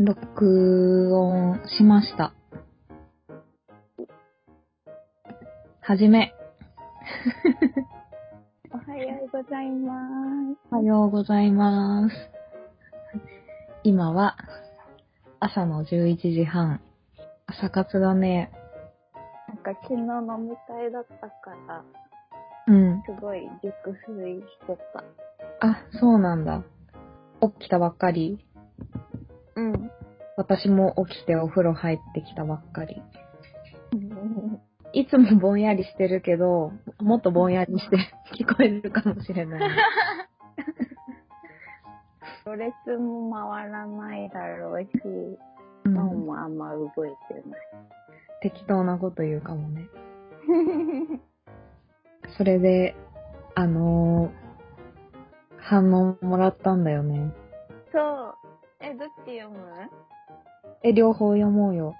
[0.00, 2.32] 録音しました。
[5.80, 6.32] はじめ。
[8.70, 9.92] おはようございま
[10.54, 10.58] す。
[10.70, 12.14] おはようございます。
[13.82, 14.36] 今は
[15.40, 16.80] 朝の11時半。
[17.48, 18.52] 朝活だね。
[19.48, 21.82] なんか昨日飲み会だったから、
[22.68, 23.02] うん。
[23.04, 25.02] すごい熟睡してた。
[25.66, 26.62] あ、そうなんだ。
[27.40, 28.44] 起きたばっかり。
[29.58, 29.90] うん。
[30.36, 33.02] 私も起きてお風呂入ってきたばっかり。
[34.94, 37.98] いつもぼんやりしてるけど、もっとぼんやりして
[38.34, 39.60] 聞こえるかもしれない。
[42.46, 44.88] ろれつも回らないだろうし、
[45.84, 47.60] うん脳もあんま動いてない。
[48.42, 49.88] 適当なこと言うかもね。
[52.36, 52.94] それで、
[53.54, 54.48] あのー
[55.60, 57.30] 反応もらったんだよね。
[57.92, 58.34] そう。
[58.80, 59.90] え、どっち読む？
[60.82, 61.94] え、両方読もうよ。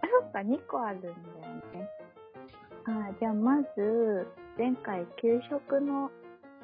[0.00, 1.14] あ、そっか、2個あるんだよ
[1.74, 1.88] ね。
[2.86, 6.10] あ、じゃあまず、前回給食の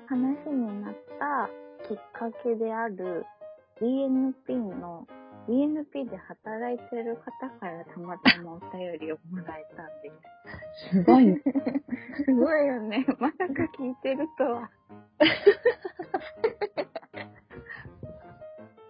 [0.07, 1.51] 話になった
[1.89, 3.27] きっかけである
[3.81, 5.07] DNP の
[5.49, 10.11] DNP で働いてる方からたまたまお便りをもらえたんで
[10.91, 10.97] す。
[10.97, 11.43] すごいね。
[12.25, 13.05] すごいよね。
[13.19, 14.71] まさか聞いてるとは。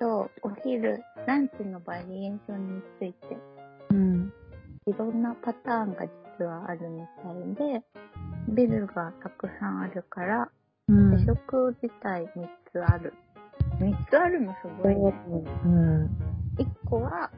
[0.03, 3.36] そう、お昼、ランチのバリエーションについて、
[3.91, 4.33] うん。
[4.84, 6.05] いろんなパターンが
[6.39, 7.03] 実はあるみ
[7.55, 7.84] たいで、
[8.48, 10.50] ビルがたくさんあるから、
[10.89, 11.19] うん。
[11.20, 13.14] 主食自体3つある。
[13.78, 15.14] 3つあるのすごいね。
[15.67, 16.05] うん。
[16.59, 17.31] 1個は、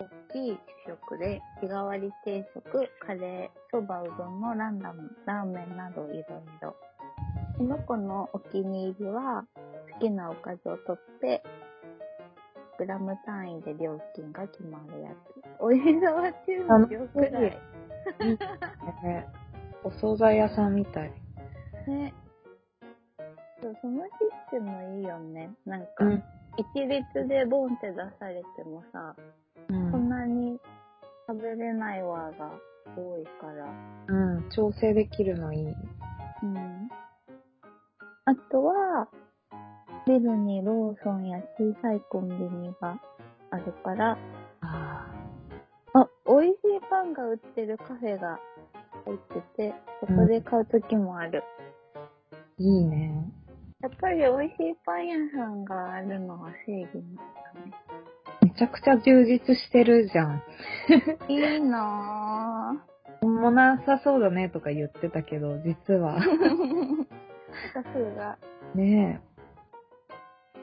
[0.00, 6.22] 大きい主食で、日替わり定食、カレー、そば、うどんのランダム、ラーメンなどいろい
[6.62, 6.74] ろ。
[7.58, 9.44] この子のお気に入りは、
[9.92, 11.42] 好きなおかずを取って、
[12.78, 15.14] グラム単位で料金が決まるやつ。
[15.58, 17.58] お湯沢中のよくらい。
[19.02, 19.26] ね
[19.84, 21.12] お惣菜屋さんみたい。
[21.88, 22.14] ね。
[23.60, 24.10] そう、そのシ
[24.48, 25.50] ステムいいよね。
[25.66, 26.22] なんか、うん。
[26.56, 29.14] 一律でボンって出されてもさ、
[29.68, 30.08] うそんん。
[30.08, 30.60] なに
[31.26, 32.52] 食べれないわが
[32.96, 33.66] 多いから。
[34.08, 34.50] うん。
[34.50, 35.66] 調整できるのいい。
[36.42, 36.88] うん。
[38.24, 39.08] あとは、
[40.08, 42.98] ビルにローソンや小さいコンビニが
[43.50, 44.16] あるから、
[44.62, 45.06] あ
[45.92, 48.38] あ、美味しいパンが売ってるカフェが
[49.04, 49.18] 入っ
[49.54, 51.44] てて、そこで買うときもある。
[51.94, 52.00] あ、
[52.56, 53.30] いいね。
[53.82, 57.22] やっぱり美味しいパン屋さんがあるのは正義なんだ
[57.66, 57.72] ね。
[58.40, 60.42] めちゃくちゃ充実してるじゃん。
[61.28, 62.82] いいな
[63.20, 66.18] もなさそうだねとか言ってたけど、実は。
[66.18, 66.20] ぁ。
[67.74, 68.38] さすが。
[68.74, 69.20] ね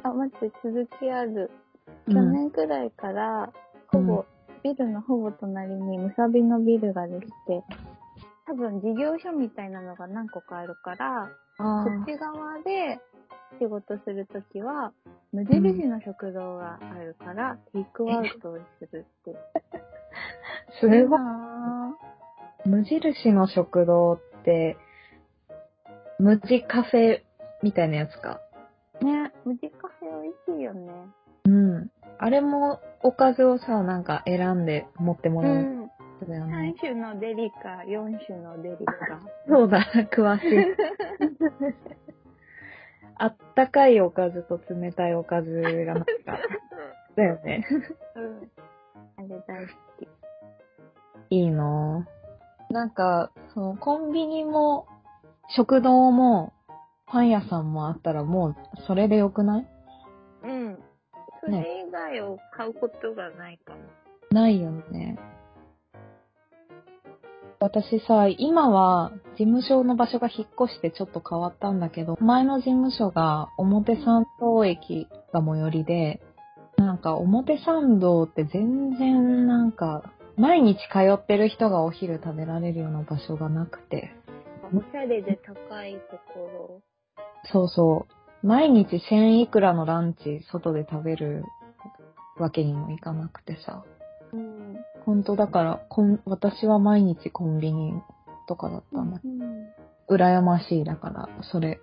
[0.05, 1.49] あ、待って、続きある。
[2.07, 2.13] え。
[2.13, 3.51] 去年くらいから、
[3.87, 4.25] ほぼ、
[4.63, 7.63] ビルのほぼ隣にむさびのビルができて、
[8.45, 12.99] 多分事業所みたいなのが何個かあるから、あこっち側で
[13.59, 14.93] 仕事するときは、
[15.33, 19.35] 無印の食堂があるから、テイクアウトをするって。
[20.79, 21.19] すごい。
[21.19, 21.97] な
[22.63, 24.77] 無印の食堂って、
[26.19, 27.21] 無地カフェ
[27.63, 28.39] みたいなやつか。
[29.01, 29.84] ぁね、無地カ
[30.21, 30.91] 美味しいよね。
[31.45, 31.91] うん。
[32.17, 35.91] あれもおかずをさ、なんか選んで持ってもらうやん。
[36.23, 36.75] つだよ3ね。
[36.79, 39.19] 種のデリカ、4種のデリカ。
[39.47, 39.79] そうだ、
[40.11, 40.75] 詳しい。
[43.17, 45.49] あったかいおかずと冷たいおかず
[45.85, 46.07] がなんか、
[47.15, 47.65] だよね。
[48.15, 48.51] うん。
[49.17, 50.07] あれ大好き。
[51.29, 52.73] いいなぁ。
[52.73, 54.85] なんか、そのコンビニも、
[55.49, 56.51] 食堂も、
[57.05, 58.55] パン屋さんもあったらもう、
[58.87, 59.67] それでよくない？
[60.45, 60.79] うん。
[61.41, 63.79] それ以外を買うことがないかも。
[64.31, 65.17] ないよね。
[67.59, 76.21] 私さ、今は事務所の場所が引っ越してちょっと変わったんだけど、前の事務所が表参道駅が最寄りで、
[76.77, 80.03] なんか表参道って全然なんか、
[80.37, 84.11] 毎日通ってる人がお昼食べられるような場所がなくて。
[84.73, 86.81] おしゃれで高いとこ
[87.51, 88.24] そうそう。
[88.45, 91.43] 毎日1000いくらのランチ外で食べる
[92.37, 93.83] わけにもいかなくてさ。
[94.31, 94.77] うん。
[95.03, 97.93] 本当だからこん、私は毎日コンビニ
[98.47, 99.19] とかだったんだ。
[99.23, 99.67] うん。
[100.07, 101.79] 羨ましいだから、それ、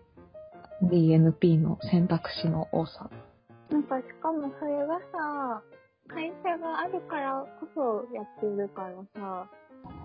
[0.84, 3.10] DNP の選択肢の多さ。
[3.68, 5.62] なんかしかもそれがさ、
[6.06, 9.50] 会社があるからこそやってるからさ、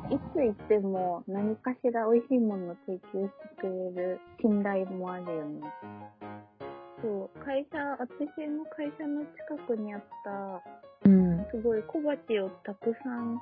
[0.10, 5.62] いつ行っても何かしら美味しいものを提供してくれる信頼もあるよね。
[7.02, 11.46] そう、会社、私の会社の近くにあった、うん。
[11.52, 13.36] すごい小鉢をたくさん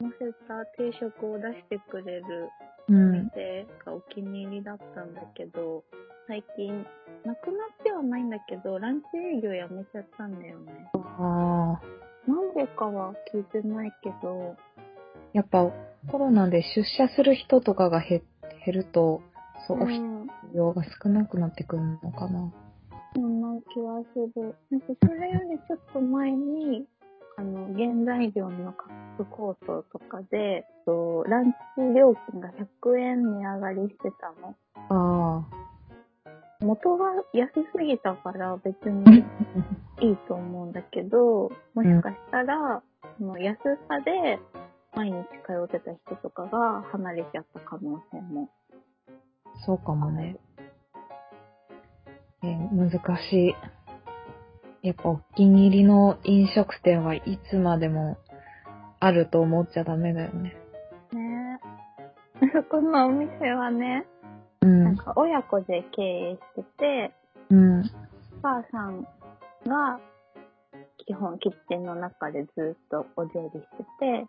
[0.00, 2.48] 乗せた定食を出してくれる
[2.88, 3.30] うん。
[3.34, 5.84] 店がお気に入りだったんだけど、
[6.26, 6.86] 最近、
[7.24, 10.90] なくなってはないんだけど、ランチ営業やめちゃったんだよね。
[10.94, 12.30] ああ。
[12.30, 14.56] なんでかは聞いてないけど、
[15.32, 15.70] やっぱ
[16.10, 18.22] コロナで出社する人とかが減
[18.64, 19.22] 減ると、
[19.66, 22.52] そう、オフィん、ス用が少なくなってくるのかな。
[23.14, 24.54] そんな気はする。
[24.70, 26.84] なんかそれよりちょっと前に、
[27.36, 28.88] あの、原材料の価
[29.18, 31.58] 格高騰とかで、とランチ
[31.96, 32.50] 料金が
[32.82, 34.56] 100円値上がりしてたの。
[34.88, 35.44] あ
[36.60, 39.24] 元が安すぎたから別に
[40.00, 42.82] いいと思うんだけど、もしかしたら、
[43.18, 43.58] その安
[43.88, 44.38] さで
[44.94, 48.48] 毎日通ってた人とかが離れちゃった可能性も。
[49.08, 50.36] あ、そうかもね。
[52.42, 52.90] えー難
[53.30, 53.54] しい。
[54.86, 58.18] やっぱお気に入りの飲食店はいつまでも
[58.98, 60.56] あると思っちゃダメだよね。
[61.12, 61.60] ね
[62.42, 62.46] え。
[62.52, 64.04] そこのお店はね、
[64.60, 64.84] うん。
[64.84, 67.14] なんか親子で経営してて、
[67.50, 67.80] うん。
[67.80, 67.84] お
[68.42, 69.02] 母さん
[69.66, 70.00] が
[71.06, 74.26] 基本キッチンの中でずっとお料理してて、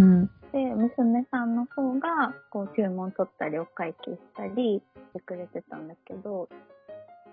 [0.00, 0.26] うん。
[0.52, 6.48] で、娘さんの方がこう注文取ったりお会計したりしてくれてたんだけど、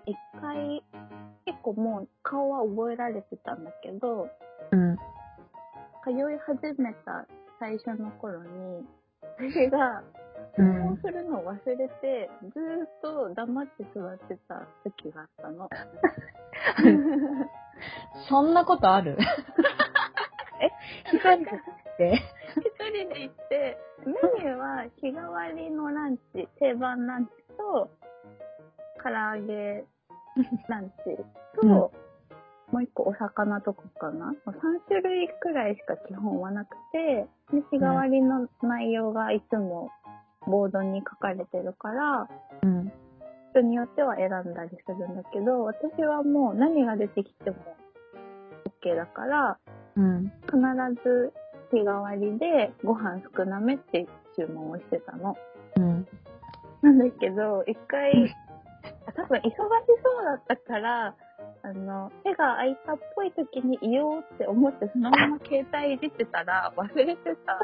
[0.06, 0.82] 一回
[1.46, 4.28] 結構もう顔は覚えられてたんだけど、
[4.70, 4.96] うん。
[6.04, 7.26] 通い始めた
[7.58, 8.86] 最初の頃に、
[9.38, 10.02] 私が
[10.56, 15.68] 注うん文するのを忘れて、ずーっと黙って座ってた時があったの。
[18.28, 19.16] そんなことある？
[20.60, 20.70] え
[21.12, 21.44] 一人
[21.98, 22.37] で一
[22.90, 27.90] 人で行って、メニューは日替わりのランチ、定番ランチと、
[29.02, 29.84] 唐揚げ
[30.68, 31.16] ランチ
[31.60, 32.08] と、うん
[32.70, 34.52] もう一個お魚とかかな ?3
[34.88, 39.90] 種類くらいしか基本はなくて、で日替わりの内容がいつも
[40.46, 42.28] ボードに書かれてるから、
[42.62, 42.92] うん。
[43.52, 47.56] 人によっては選んだりするんだけど、私はもう何が出てきても
[48.84, 49.58] OK だから、
[49.96, 50.32] うん。
[50.44, 50.56] 必
[51.02, 51.32] ず
[51.72, 54.06] 日替わりでご飯少なめって
[54.36, 55.36] 注文をしてたの。
[55.76, 56.06] うん。
[56.82, 58.34] なんだけど、一回、
[59.14, 61.14] 多分忙しそうだったから、
[61.62, 67.58] あの、手が空いたっぽい時に言おうって思ってそのまま携帯いじってたら 忘れてた。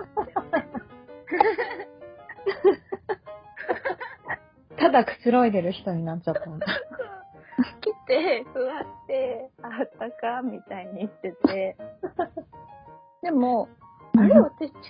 [4.76, 6.66] ただくつろいでる人になっちゃったんだ。
[7.80, 11.76] 来て、座って、あったかみたいに言ってて。
[13.22, 13.68] でも、
[14.24, 14.80] あれ私注文し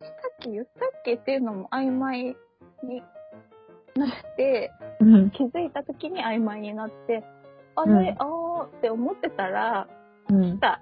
[0.00, 2.36] たっけ言ったっけっていうのも曖昧
[2.82, 3.02] に
[3.94, 4.70] なって、
[5.00, 5.30] うん。
[5.30, 7.24] 気づいた時に曖昧になって、
[7.74, 9.88] あうんれ、あーって思ってたら、
[10.28, 10.60] うん来。
[10.60, 10.80] た。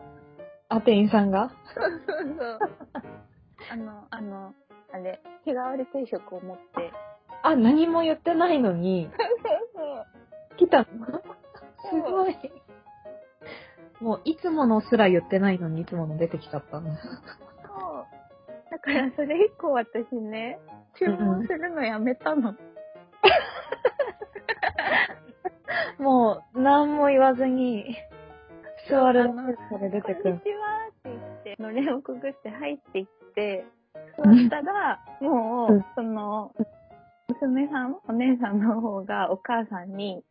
[0.69, 1.53] あ、店員さんが？
[1.75, 2.59] そうそうそう。
[3.71, 4.55] あの、あの、
[4.93, 6.93] あれ、日替わり定食を持って。
[7.43, 9.11] あ、何も言ってないのに。
[10.57, 10.87] 来たの？
[10.87, 12.37] すごい。
[14.01, 16.91] もう、いつものすら言ってないのに、いつもの出てきちゃったの。
[18.75, 20.59] だからそれ以降私ね、
[20.99, 22.57] 注文するのやめたの。
[26.01, 27.97] もう、何も言わずに、
[28.91, 29.23] 座る。
[29.23, 30.25] あの出てくる。
[30.25, 33.65] こんにちはって言って、のれんをくぐって入っていって、
[34.17, 36.53] 座ったら、もうその、
[37.29, 40.25] 娘さん、お姉さんの方がお母さんに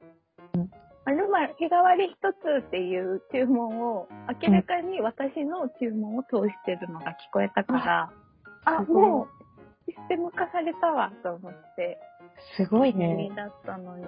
[0.56, 0.70] うん、
[1.06, 4.10] まるまる日替わり一つっていう注文を、
[4.44, 8.12] 明らかに私の注文を通してるのが聞こえたから、
[8.66, 9.28] あ、も
[9.88, 12.00] う、システム化されたわ、と思って、
[12.58, 13.32] すごいね。
[13.36, 14.06] だったのに。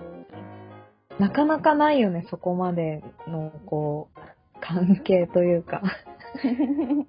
[1.20, 4.20] なかなかないよね、そこまでの、こう、
[4.62, 5.82] 関係というか。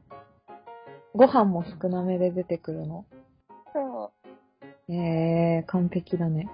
[1.15, 3.07] ご飯も少なめで出てくるの？
[3.73, 4.13] そ
[4.89, 4.93] う。
[4.93, 6.49] えー、完璧だね。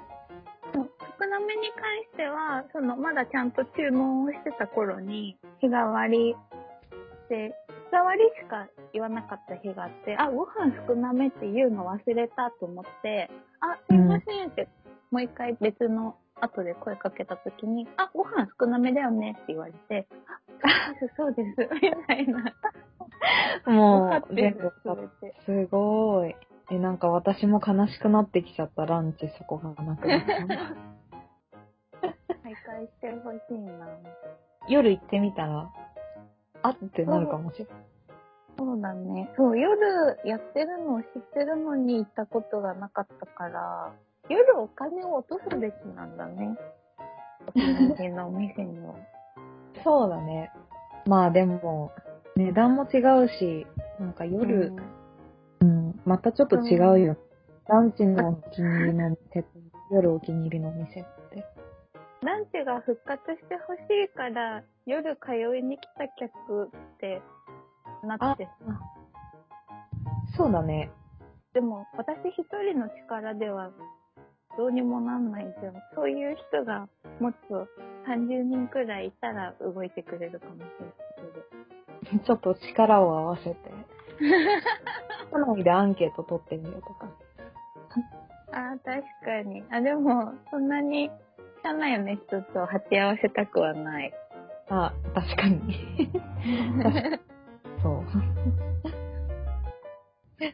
[0.72, 6.36] 少なめに関しては、その、まだちゃんと注文をしてた頃に、日替わり
[7.28, 7.54] で、
[7.92, 13.30] 日替わりしか言わなかった日があって、あ、ご飯少なめって言うの忘れたと思って、
[13.60, 14.66] あ、すいませんって、
[15.10, 20.08] もう一回別の後で声かけた時に、あ、ご飯少なめだよねって言われて、
[20.62, 22.54] あ、そうです、そうです、みたいな。
[23.66, 24.72] もう、全部。
[25.44, 26.34] すごい。
[26.70, 30.26] え、なんか私も悲しくなってきちゃった、ランチそこがなくなった。
[32.42, 33.86] 再開してほしいな。
[34.68, 35.70] 夜行ってみたら、
[36.62, 37.74] あってなるかもしれない。
[38.58, 39.30] そうだね。
[39.36, 43.92] そう、夜やってるのを知ってるのに行ったことがなかったから、
[44.28, 46.56] 夜お金を落とすべきなんだね。
[47.48, 48.94] お気に入りのお店には。
[49.82, 50.52] そうだね。
[51.06, 51.90] まあでも、
[52.36, 53.66] 値段も違うし、
[53.98, 54.72] なんか夜、
[55.60, 57.16] うん、またちょっと違うよ。
[57.68, 59.48] ランチのお気に入りの店と
[59.90, 61.04] 夜お気に入りのお店。
[62.22, 67.20] ランチが復活してほしいから、夜通いに来た客って
[68.04, 68.48] なって、
[70.36, 70.90] そうだね。
[71.52, 73.70] でも私一人の力では
[74.56, 75.74] どうにもなんないじゃん。
[75.94, 76.88] そういう人が
[77.20, 77.66] もっと
[78.08, 82.18] 30人くらいいたら動いてくれるかもしれないけど。
[82.24, 83.56] ちょっと力を合わせて。
[85.32, 87.08] 都内でアンケート取ってみようとか。
[88.52, 89.64] ああ、確かに。
[89.70, 91.10] あ、でも、そんなに、
[91.62, 94.12] 社内の人と鉢合わせたくはない。
[94.68, 96.08] あ、確かに。
[97.82, 98.04] そう。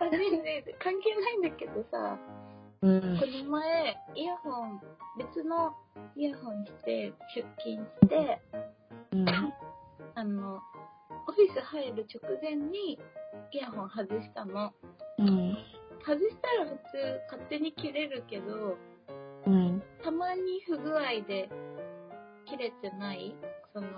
[0.01, 2.19] あねえねえ関係ないんだけどさ、
[2.83, 3.27] うんこ。
[3.27, 4.81] の前、イヤホン、
[5.19, 5.75] 別の
[6.15, 8.41] イヤホンして出勤して、
[9.13, 9.29] うん。
[10.15, 10.61] あの、
[11.27, 12.99] オフィス入る直前に
[13.53, 14.73] イヤホン外したの。
[15.19, 15.57] うん。
[16.05, 18.77] 外したら普通勝手に切れるけど、
[19.49, 19.83] うん。
[20.05, 21.49] たまに不具合で
[22.45, 23.35] 切れてない、
[23.73, 23.89] その、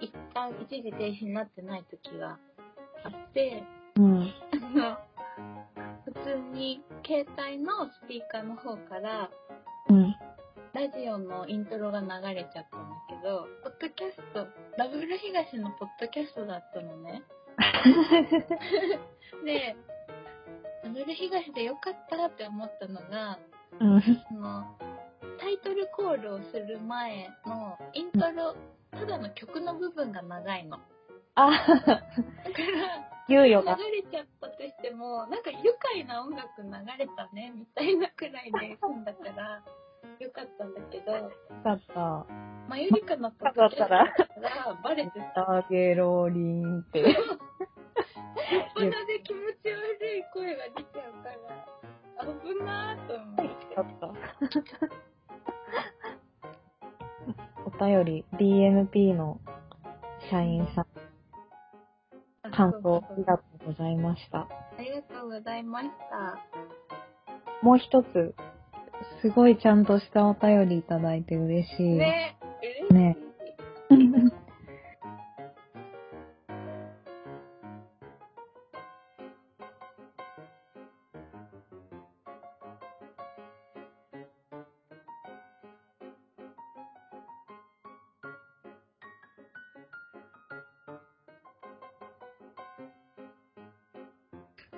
[0.00, 2.38] 一旦一時停止になってない時が
[3.04, 3.62] あって、
[3.96, 4.32] うん。
[4.52, 4.98] あの、
[6.04, 9.30] 普通に携帯のスピーカーの方から、
[9.88, 10.16] うん。
[10.72, 14.46] ラジオのイントロが流れちゃったんだけど、ポッドキャスト、
[14.78, 17.22] ダブル東のポッドキャストだったのね。
[19.44, 19.76] で、
[20.82, 23.38] ダブル東でよかったって思ったのが、
[23.80, 24.02] うん。
[24.02, 24.64] その、
[25.38, 28.54] タイトルコールをする前のイントロ、
[28.90, 30.78] ただの曲の部分が長いの。
[31.34, 32.12] あ、だから、
[33.28, 33.76] 猶予が。
[33.76, 39.62] 流れちゃったとしても、なんか愉快な音楽流れたね、みたいなくらいで済んだから、
[40.18, 41.12] よかったんだけど、
[41.64, 42.26] だった。
[42.68, 45.62] マユリカのポッドキャストだからバレてた。
[45.62, 47.02] タゲロリンって。
[48.74, 51.81] 鼻で気持ち悪い声が出ちゃうから、
[52.22, 53.62] 危なーと思って。
[53.74, 54.12] だった。
[57.64, 59.40] お便り、DNP の
[60.30, 60.86] 社員さん、
[62.50, 64.40] 感想ありがとうございました。
[64.40, 64.48] あ
[64.78, 66.38] りがとうございました。
[67.62, 68.34] もう一つ、
[69.20, 71.82] すごいちゃんとしたお便りいただいて嬉しい。
[71.96, 72.94] ね、嬉しい。
[72.94, 73.16] ね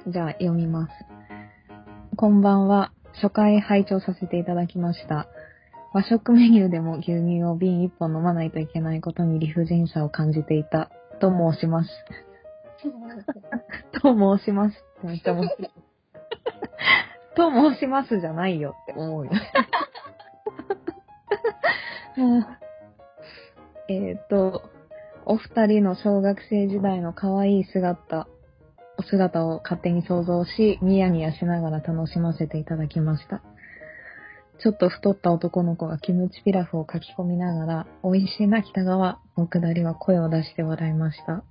[0.07, 0.93] じゃあ読みます。
[2.17, 2.93] こんばんは。
[3.23, 5.29] 初回拝聴させていただきました。
[5.95, 10.91] 和食メニューでも牛乳を瓶一本飲まないといけないことに理不尽さを感じていた。
[11.21, 11.91] と申します。
[14.03, 15.71] と申しますめっちゃ面白い。
[17.35, 19.33] と申しますじゃないよって思うよ。
[22.19, 22.47] う ん
[23.89, 24.63] えっと、
[25.25, 28.29] お二人の小学生時代の可愛い姿、
[28.97, 33.43] お姿を勝手に想像し、ニヤニヤしながら楽しませていただきました。
[34.61, 41.43] ちょっと太った男の子がキムチピラフを書き込みながら、美味しいな北川のくだりは声を出して笑いました。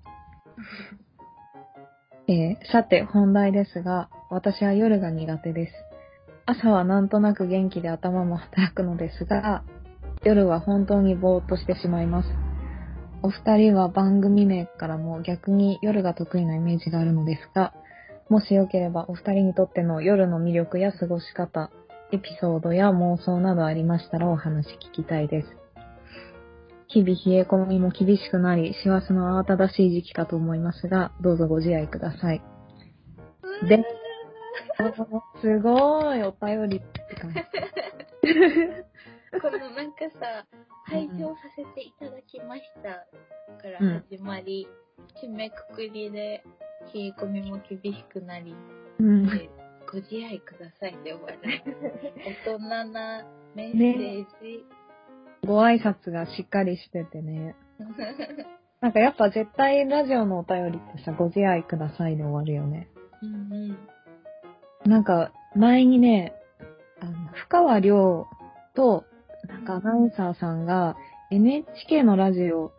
[2.27, 5.73] えーさて本題ですが、私は夜が苦手です。
[6.45, 9.63] 朝はなんとなく元気で頭も働くのですが、
[10.23, 12.29] 夜は本当にぼーっとしてしまいます。
[13.23, 17.73] お二人は番組名からも逆に夜が得意なイメージがあるのですが、
[18.29, 21.71] もしよければお二人にとっての夜の魅力や過ごし方、
[22.11, 25.47] エピソードや妄想などありましたらお話聞きたいです。
[26.89, 32.41] 日々冷え込みも厳しくなり、幸せの慌ただしい時期かと思いますが、どうぞご自愛ください。
[33.69, 33.85] で、
[35.41, 37.39] すごいお便りって感じ。
[39.41, 40.45] このなんかさ、
[40.85, 43.05] 拝聴させていただきました
[43.61, 44.67] からうん始まり、
[45.23, 46.43] 締めくくりで
[46.93, 48.55] 冷え込みも厳しくなり、
[48.99, 49.25] うん。
[49.27, 49.49] で
[49.91, 51.39] ご自愛くださいで終わる。
[52.47, 53.25] 大人な
[53.55, 54.65] メッセージ。
[55.45, 57.55] ご挨拶がしっかりしててね。
[58.81, 62.89] なんかやっぱ絶対ラジオのお便りってさ、ご自愛くださいで終わるよね。
[63.21, 64.89] うんうん。
[64.89, 66.33] なんか、前にね、
[66.99, 68.27] あの、深川亮
[68.73, 69.05] と、
[69.63, 70.97] なんかアナウンサーさんが
[71.31, 72.73] NHK のラジオ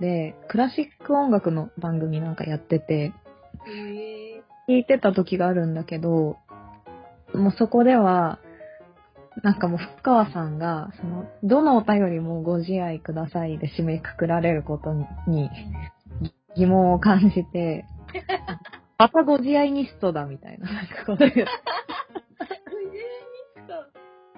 [0.00, 3.12] でクラシック音楽の番組なんかやってて、
[4.68, 6.36] 聞いてた時があるんだけど、
[7.34, 8.38] もうそこでは、
[9.42, 15.50] なんかもう、深川さんが、その、どのお便りもご自愛くださいで締めくくられることに
[16.56, 17.84] 疑問を感じて、
[18.98, 21.46] またご自愛ニストだみたいな、なんかこと言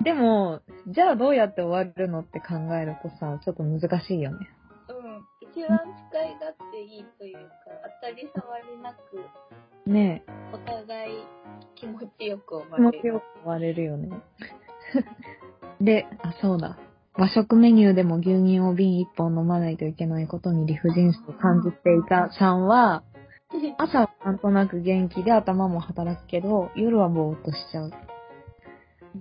[0.03, 4.49] でも、じゃあどうやって終わるのって考えるとさ、ちょっと難しいよね。
[4.89, 5.23] うん。
[5.41, 5.79] 一番
[6.11, 7.43] 使い勝手いいというか、
[8.03, 11.25] 当たり障りなく、ねお互い
[11.75, 13.01] 気持ちよく終え、気持われる。
[13.03, 14.09] ちよく終われるよね。
[15.81, 16.79] で、あ、そうだ。
[17.15, 23.03] 和食メニューでも牛乳を瓶一本飲まないといけないことに理不尽さを感じていたさんは、
[23.79, 27.91] 朝はなんとなく元気で頭も働くけど、夜はぼーっとしちゃう。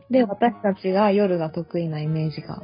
[0.09, 2.61] で、私たちが夜が得意なイメージが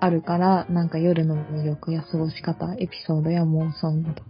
[0.00, 4.22] あるから、なんか夜の魅力や過ごし方、エピソードや妄想など。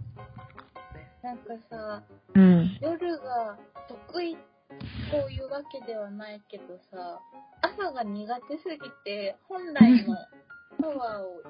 [1.21, 2.03] なんかさ、
[2.33, 2.77] うん。
[2.81, 4.37] 夜が得意
[5.11, 7.19] というわけではないけどさ、
[7.61, 10.15] 朝が苦手すぎて、本来の
[10.81, 11.43] パワーを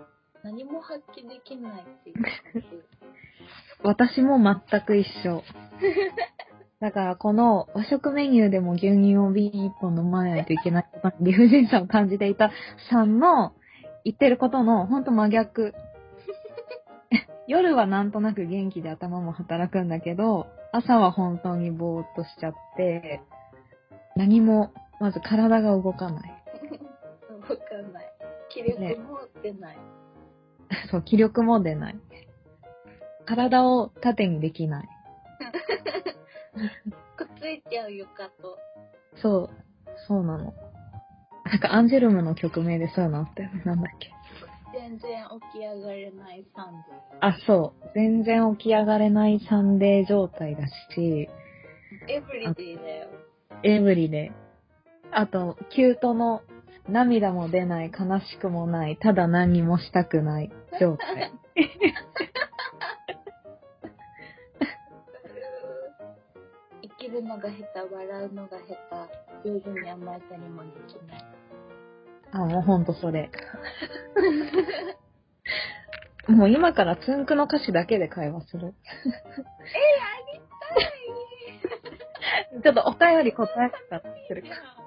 [0.43, 2.15] 何も発揮できないっていう。
[3.83, 5.43] 私も全く一緒。
[6.81, 12.51] だからこの和食メニューでも牛乳を瓶一本飲まないといけないことに理不尽さを感じていた
[12.89, 13.53] さんの
[14.05, 15.73] 言ってることのほんと真逆。
[17.47, 23.21] 夜はなんとなく元気で頭も働くんだけど、朝は本当にぼーっとしちゃって、
[24.15, 26.29] 何も、まず体が動かない。
[27.49, 28.13] わかんない。
[28.49, 29.77] 気力も出ない。
[30.91, 31.99] そう、気力も出ない。
[33.25, 34.89] 体を縦にできない。
[37.15, 38.57] くっついちゃう床と。
[39.15, 39.49] そう、
[40.07, 40.53] そうなの。
[41.45, 43.61] なんかアンジェルムの曲名でそういうのあったよね。
[43.65, 44.11] なんだっけ。
[44.71, 46.77] 全然起き上がれないサンデ
[47.21, 47.89] あ、そう。
[47.95, 51.27] 全然起き上がれないサンデー状態だし、ー。
[52.07, 53.07] エブリディだよ。
[53.63, 54.31] エブリで。
[55.11, 56.43] あと、キュートの
[56.87, 61.31] 涙も出ない、悲しくもない、ただ何にもしたくない状態。
[67.21, 68.75] るのが下手、笑うのが下
[69.43, 71.25] 手、上手に甘えたりもできない。
[72.31, 73.29] あ、もうほんとそれ。
[76.27, 78.75] もう今からツンクの歌詞だけで会話する。
[82.61, 84.49] ちょっとお便り答えてからにするか。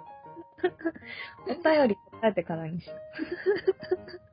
[1.49, 4.32] お便り答えてからにしよう。